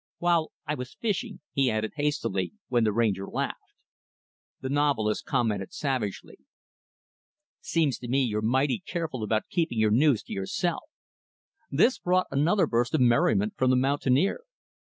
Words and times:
While 0.17 0.51
I 0.65 0.73
was 0.73 0.95
fishing," 0.99 1.41
he 1.53 1.69
added 1.69 1.91
hastily, 1.95 2.53
when 2.69 2.85
the 2.85 2.91
Ranger 2.91 3.27
laughed. 3.27 3.75
The 4.59 4.69
novelist 4.69 5.25
commented 5.25 5.73
savagely, 5.73 6.39
"Seems 7.59 7.99
to 7.99 8.07
me 8.07 8.23
you're 8.23 8.41
mighty 8.41 8.79
careful 8.79 9.21
about 9.21 9.47
keeping 9.51 9.77
your 9.77 9.91
news 9.91 10.23
to 10.23 10.33
yourself!" 10.33 10.81
This 11.69 11.99
brought 11.99 12.25
another 12.31 12.65
burst 12.65 12.95
of 12.95 13.01
merriment 13.01 13.53
from 13.57 13.69
the 13.69 13.75
mountaineer. 13.75 14.39